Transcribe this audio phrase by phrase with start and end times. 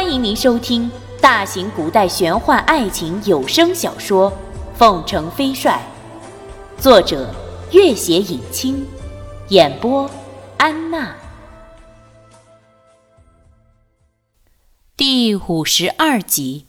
[0.00, 0.88] 欢迎您收听
[1.20, 4.30] 大型古代玄幻爱情有声小说
[4.76, 5.84] 《凤城飞帅》，
[6.80, 7.34] 作者：
[7.72, 8.86] 月写影清，
[9.48, 10.08] 演播：
[10.56, 11.16] 安娜。
[14.96, 16.66] 第五十二集，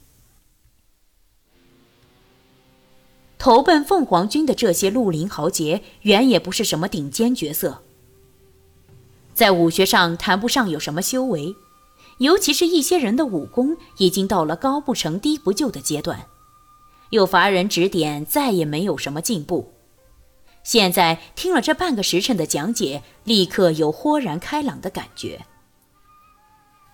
[3.38, 7.80] 投奔凤凰军的这些绿林豪杰，原也不是什么顶尖角色，
[9.32, 11.54] 在武学上谈不上有什么修为。
[12.20, 16.26] 尤其是一些人的武功已经到了高不成低不就的阶段，
[17.10, 19.72] 又乏人指点，再也没有什么进步。
[20.62, 25.46] 现在听了这半个时辰的讲解，立刻有豁然开朗的感觉。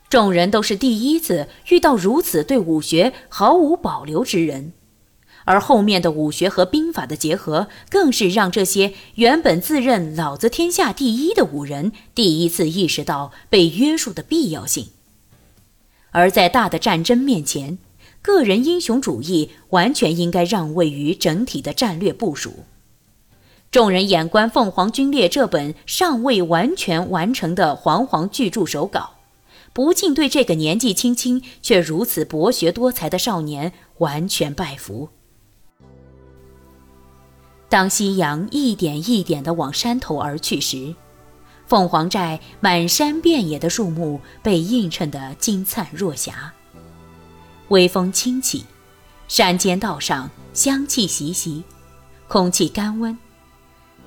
[0.09, 4.75] 众人都是第一次遇到如此对武学毫无保留之人，
[5.45, 14.91] 而后面的武学和兵法的结合，更是让这些原本自认老子天下第一的武人，第一次意识到被约束的必要性。
[16.17, 17.77] 而在大的战争面前，
[18.23, 22.65] 个人英雄主义完全应该让位于整体的战略部署。
[23.71, 29.17] 众人眼观《凤凰军列》这本尚未完全完成的煌煌巨著手稿，
[29.75, 35.11] 不禁对这个年纪轻轻却如此博学多才的少年完全拜服。
[37.69, 40.95] 当夕阳一点一点地往山头而去时，
[41.67, 46.53] 凤凰寨满山遍野的树木被映衬得金灿若霞。
[47.69, 48.65] 微风轻起，
[49.27, 51.65] 山间道上香气习习，
[52.29, 53.19] 空气甘温，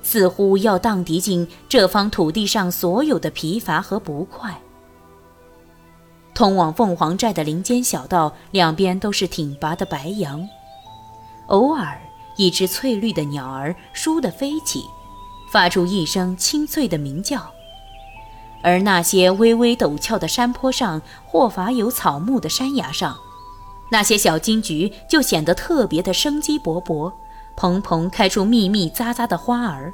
[0.02, 4.58] 似乎要荡涤尽这方土地上所有的疲乏和不快。
[6.32, 10.48] 通往凤凰寨的林间小道两边都是挺拔的白杨，
[11.48, 12.00] 偶尔
[12.38, 14.82] 一只翠绿的鸟儿倏地飞起。
[15.50, 17.50] 发出一声清脆的鸣叫，
[18.62, 23.18] 而那些微微陡峭的山坡上或乏有草木的山崖上，
[23.90, 27.12] 那些小金菊就显得特别的生机勃勃，
[27.56, 29.92] 蓬蓬开出密密匝匝的花儿，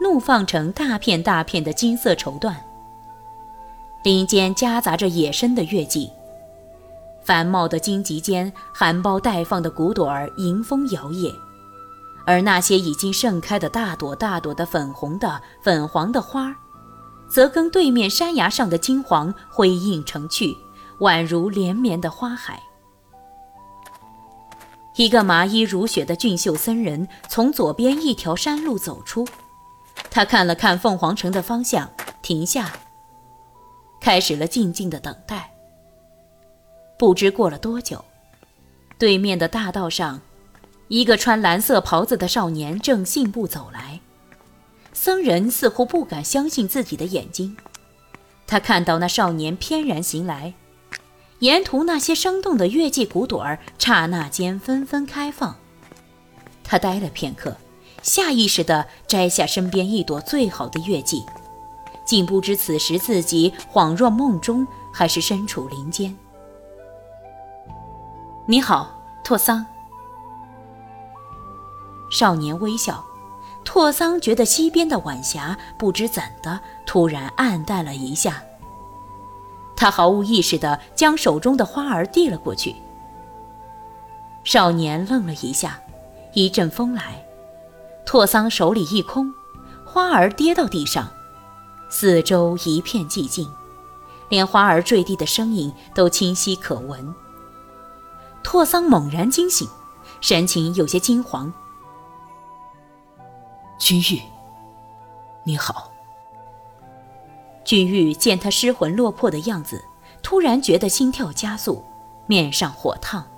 [0.00, 2.54] 怒放成大片大片的金色绸缎。
[4.02, 6.10] 林间夹杂着野生的月季，
[7.22, 11.30] 繁茂的荆棘间含苞待放的骨朵儿迎风摇曳。
[12.26, 16.56] 而那些已经盛开的大朵大朵的粉红的、粉黄的花儿，
[17.30, 20.56] 则跟对面山崖上的金黄辉映成趣，
[20.98, 22.60] 宛如连绵的花海。
[24.96, 29.24] 一个麻衣如雪的俊秀僧人从左边一条山路走出，
[30.10, 31.88] 他看了看凤凰城的方向，
[32.22, 32.72] 停下，
[34.00, 35.52] 开始了静静的等待。
[36.98, 38.04] 不知过了多久，
[38.98, 40.20] 对面的大道上。
[40.88, 44.00] 一个穿蓝色袍子的少年正信步走来，
[44.92, 47.56] 僧人似乎不敢相信自己的眼睛。
[48.46, 50.54] 他看到那少年翩然行来，
[51.40, 55.56] 沿途那些生动的月季骨朵儿刹那间纷纷开放。
[56.62, 57.56] 他呆了片刻，
[58.02, 61.24] 下意识地摘下身边一朵最好的月季，
[62.04, 66.16] 竟不知此时自己恍若梦中，还是身处林间。
[68.46, 69.66] 你好，拓桑。
[72.16, 73.04] 少年微笑，
[73.62, 78.42] 拓桑觉得西边的晚霞不知怎的突然暗淡了一下。
[79.76, 82.74] 他毫无意识地将手中的花儿递了过去。
[84.44, 85.78] 少年愣了一下，
[86.32, 87.22] 一阵风来，
[88.06, 89.30] 拓桑手里一空，
[89.84, 91.06] 花儿跌到地上，
[91.90, 93.46] 四周一片寂静，
[94.30, 97.14] 连花儿坠地的声音都清晰可闻。
[98.42, 99.68] 拓桑猛然惊醒，
[100.22, 101.52] 神情有些惊惶。
[103.78, 104.22] 君玉，
[105.44, 105.92] 你好。
[107.62, 109.84] 君玉见他失魂落魄的样子，
[110.22, 111.84] 突然觉得心跳加速，
[112.26, 113.30] 面上火烫。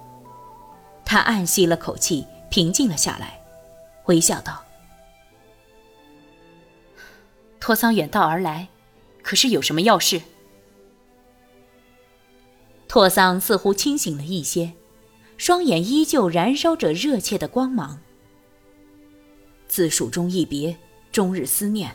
[1.05, 3.41] 他暗吸了口气，平静了下来，
[4.07, 4.63] 微笑道
[7.59, 8.69] ：“托桑远道而来，
[9.23, 10.23] 可是有什么要事？”
[12.87, 14.75] 托桑似乎清醒了一些，
[15.37, 17.99] 双眼依旧燃烧着热切的光芒。
[19.69, 20.77] 自蜀中一别，
[21.13, 21.95] 终日思念，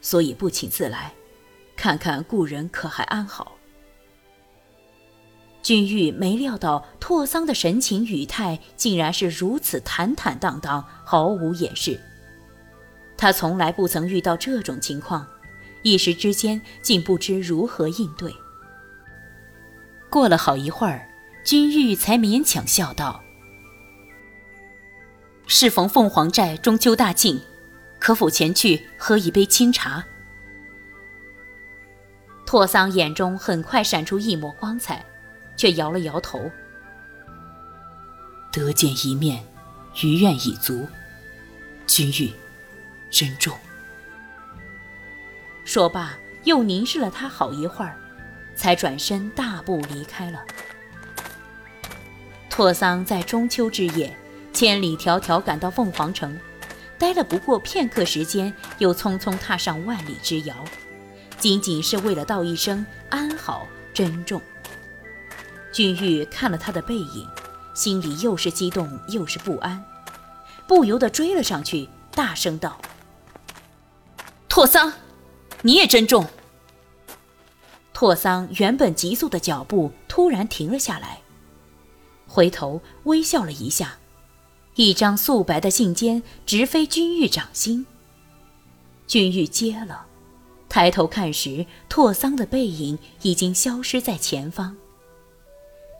[0.00, 1.12] 所以不请自来，
[1.74, 3.52] 看看故人可还安好。
[5.60, 12.00] 君玉没料到拓桑的神情语态竟然是如此坦坦荡荡，毫无掩饰。
[13.16, 15.26] 他从来不曾遇到这种情况，
[15.82, 18.32] 一时之间竟不知如何应对。
[20.08, 21.10] 过了好一会儿，
[21.44, 23.22] 君玉才勉强笑道。
[25.50, 27.40] 适逢凤凰寨中秋大庆，
[27.98, 30.04] 可否前去喝一杯清茶？
[32.44, 35.02] 拓桑眼中很快闪出一抹光彩，
[35.56, 36.50] 却摇了摇头。
[38.52, 39.42] 得见一面，
[40.02, 40.86] 余愿已足。
[41.86, 42.30] 君玉，
[43.10, 43.56] 珍重。
[45.64, 47.96] 说罢，又凝视了他好一会儿，
[48.54, 50.44] 才转身大步离开了。
[52.50, 54.14] 拓桑在中秋之夜，
[54.58, 56.36] 千里迢迢赶到凤凰城，
[56.98, 60.64] 待了不过片刻时间，又匆匆踏上万里之遥，
[61.38, 64.42] 仅仅是为了道一声安好、珍重。
[65.72, 67.24] 君玉看了他的背影。
[67.72, 69.84] 心里又是激动又是不安，
[70.66, 72.80] 不由得追了上去，大声道
[74.50, 74.92] ：“拓桑，
[75.62, 76.26] 你也珍重。”
[77.94, 81.20] 拓桑原本急速的脚步突然停了下来，
[82.26, 83.98] 回头微笑了一下，
[84.78, 87.84] 一张素白的信笺直飞君玉掌心。
[89.08, 90.06] 君玉接了，
[90.68, 94.76] 抬头看时，拓桑的背影已经消失在前方。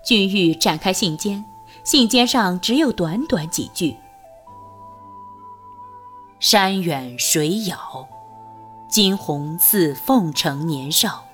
[0.05, 1.43] 君玉展开信笺。
[1.85, 3.97] 信笺上只有短短几句
[6.39, 8.09] ：“山远水遥，
[8.89, 11.25] 金鸿似凤城年少。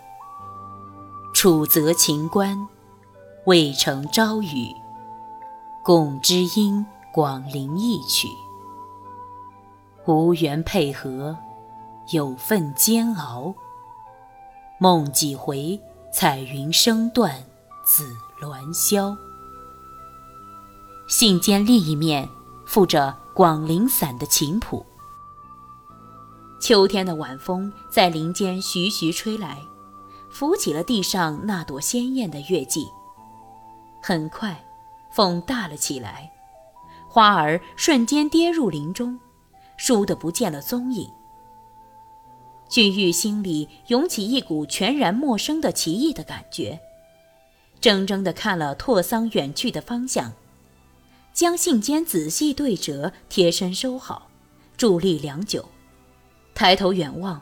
[1.34, 2.66] 楚泽秦关，
[3.44, 4.74] 渭城朝雨。
[5.84, 8.26] 共知音，广陵一曲。
[10.04, 11.38] 无缘配合，
[12.10, 13.54] 有份煎熬。
[14.80, 15.80] 梦几回，
[16.12, 17.40] 彩云生断，
[17.86, 19.16] 紫鸾霄。”
[21.06, 22.28] 信笺另一面
[22.66, 24.84] 附着《广陵散》的琴谱。
[26.60, 29.62] 秋天的晚风在林间徐徐吹来，
[30.32, 32.88] 拂起了地上那朵鲜艳的月季。
[34.02, 34.64] 很快，
[35.12, 36.32] 风大了起来，
[37.14, 39.20] 花儿瞬间跌入林中，
[39.78, 41.08] 倏地不见了踪影。
[42.68, 46.80] 俊玉心里涌起一股全然陌生的奇异的感觉，
[47.80, 50.32] 怔怔地看了拓桑远去的方向。
[51.32, 54.28] 将信笺仔细对折，贴身收好，
[54.76, 55.68] 伫立良久，
[56.52, 57.40] 抬头远望，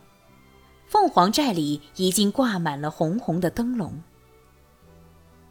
[0.86, 4.02] 凤凰寨里已经挂满了红红的灯笼。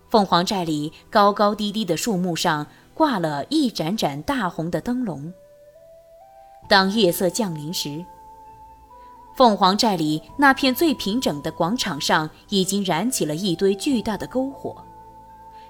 [0.09, 5.34] 凤凰寨里高高低低的树木上挂了一盏盏大红的灯笼。
[6.70, 8.06] 当夜色降临时，
[9.36, 14.76] 凤凰寨里那片最平整的广场上已经燃起了一堆巨大的篝火。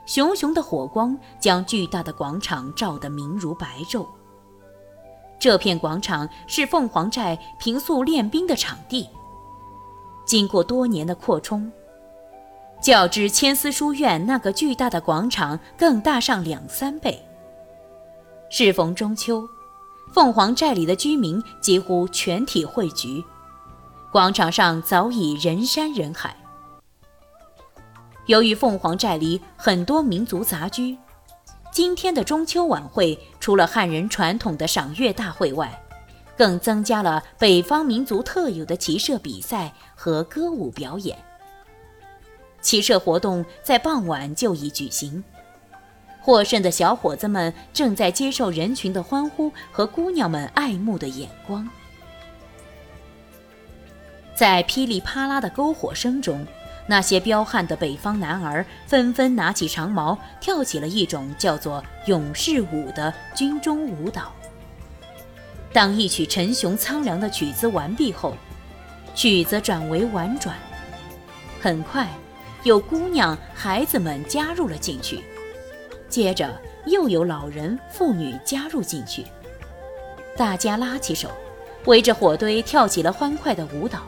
[0.05, 4.05] 熊熊的火光将巨大的广场照得明如白昼。
[5.39, 9.07] 这片广场是凤凰寨平素练兵的场地。
[10.25, 11.71] 经过多年的扩充，
[12.81, 17.23] 较之千丝书院那个巨大的广场更大上两三倍。
[18.49, 19.47] 适逢中秋，
[20.11, 23.23] 凤凰寨里的居民几乎全体汇聚，
[24.11, 26.35] 广场上早已人山人海。
[28.25, 30.97] 由于凤凰寨里很多民族杂居，
[31.71, 35.81] 今天的中秋晚会除了汉人传统的赏月大会外，
[36.35, 41.15] 更增加了北方民族特有的骑射比赛和歌舞表演。
[42.61, 45.23] 骑射活动在傍晚就已举行，
[46.19, 51.67] 获胜的小伙子们正在接受人群的欢呼和姑娘们爱慕的眼光，
[54.35, 56.45] 在噼里啪啦的篝火声中。
[56.87, 64.33] 那些彪悍的北方男儿纷纷拿起长矛，跳起了一种叫做“勇士舞”的军中舞蹈。
[65.71, 68.35] 当一曲沉雄苍凉的曲子完毕后，
[69.15, 70.53] 曲子转为婉转。
[71.61, 72.09] 很快，
[72.63, 75.23] 有姑娘、孩子们加入了进去，
[76.07, 79.25] 接着又有老人、妇女加入进去。
[80.37, 81.29] 大家拉起手，
[81.85, 84.03] 围着火堆跳起了欢快的舞蹈。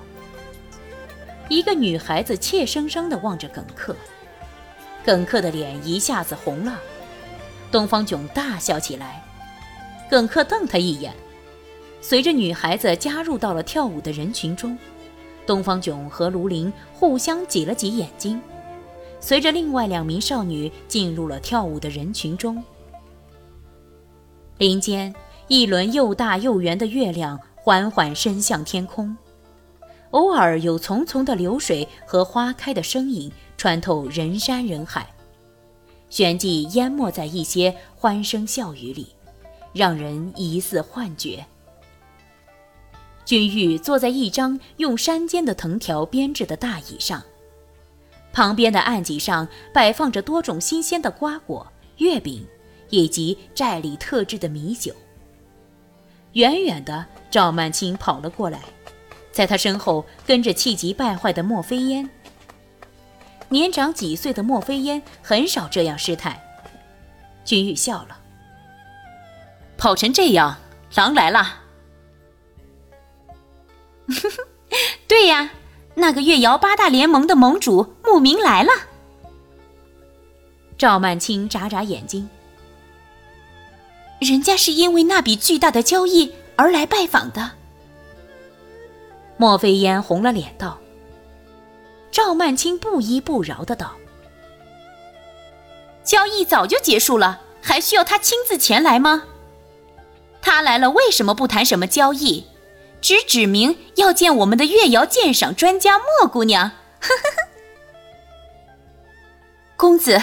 [1.49, 3.95] 一个女孩子怯生生地望着耿克，
[5.03, 6.79] 耿克的脸一下子红了。
[7.71, 9.23] 东方炯大笑起来，
[10.07, 11.11] 耿克瞪他一眼。
[12.01, 14.77] 随着女孩子加入到了跳舞的人群中，
[15.45, 18.41] 东方炯和卢林互相挤了挤眼睛。
[19.19, 22.61] 随着另外两名少女进入了跳舞的人群中，
[24.57, 25.13] 林间
[25.47, 29.15] 一轮又大又圆的月亮缓缓升向天空。
[30.11, 35.07] 偶尔有淙淙的流水和花开的身影穿透人山人海，
[36.09, 39.07] 旋即淹没在一些欢声笑语里，
[39.73, 41.43] 让人疑似幻觉。
[43.25, 47.23] 君玉坐在一张用山间的藤条编制的大椅上，
[48.33, 52.45] 旁边的案几上摆放着多种新鲜的瓜果、月饼，
[52.89, 54.93] 以及寨里特制的米酒。
[56.33, 58.59] 远远的，赵曼青跑了过来。
[59.31, 62.07] 在他身后跟着气急败坏的莫非烟。
[63.49, 66.39] 年长几岁的莫非烟很少这样失态。
[67.43, 68.17] 君玉笑了，
[69.77, 70.57] 跑成这样，
[70.95, 71.62] 狼来了。
[75.07, 75.51] 对呀，
[75.95, 78.71] 那个月瑶八大联盟的盟主慕名来了。
[80.77, 82.29] 赵曼青眨眨眼睛，
[84.19, 87.51] 人家是因为那笔巨大的交易而来拜访的。
[89.37, 90.77] 莫非烟红了脸道。
[92.11, 93.93] 赵曼青不依不饶的道
[96.03, 99.23] ：“交易早就结束了，还需要他亲自前来吗？
[100.41, 102.45] 他来了，为什么不谈什么交易，
[103.03, 106.69] 只指明要见我们的越窑鉴赏专家莫姑娘？
[106.69, 107.49] 呵呵呵。
[109.75, 110.17] 公子，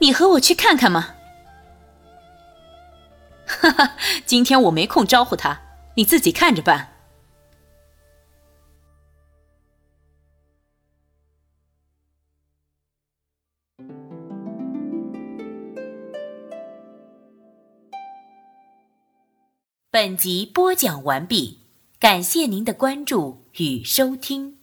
[0.00, 1.14] 你和我去看看吗？
[3.46, 5.58] 哈哈，今天我没空招呼他，
[5.94, 6.92] 你自己看着办。”
[19.90, 21.60] 本集播讲完毕，
[22.00, 24.57] 感谢您的关注与收听。